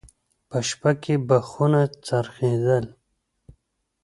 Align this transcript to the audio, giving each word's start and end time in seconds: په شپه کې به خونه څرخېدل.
په 0.49 0.57
شپه 0.67 0.91
کې 1.03 1.15
به 1.27 1.37
خونه 1.49 1.81
څرخېدل. 2.05 2.85